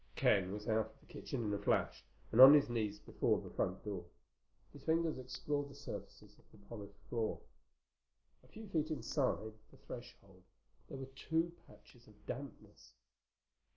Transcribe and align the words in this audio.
Ken 0.15 0.51
was 0.51 0.67
out 0.67 0.87
of 0.87 0.99
the 0.99 1.05
kitchen 1.05 1.43
in 1.45 1.53
a 1.53 1.59
flash, 1.59 2.03
and 2.31 2.41
on 2.41 2.55
his 2.55 2.69
knees 2.71 2.97
before 2.97 3.39
the 3.39 3.51
front 3.51 3.83
door. 3.85 4.03
His 4.73 4.83
fingers 4.83 5.19
explored 5.19 5.69
the 5.69 5.75
surface 5.75 6.23
of 6.23 6.35
the 6.51 6.57
polished 6.67 6.97
floor. 7.07 7.39
A 8.43 8.47
few 8.47 8.67
feet 8.69 8.89
inside 8.89 9.53
the 9.69 9.77
threshold 9.77 10.41
there 10.89 10.97
were 10.97 11.05
two 11.15 11.51
patches 11.67 12.07
of 12.07 12.25
dampness. 12.25 12.93